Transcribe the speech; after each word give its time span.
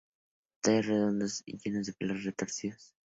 Tallos 0.61 0.87
redondos 0.87 1.43
y 1.45 1.59
llenos 1.59 1.85
de 1.85 1.93
pelos 1.93 2.23
retorcidos. 2.23 2.95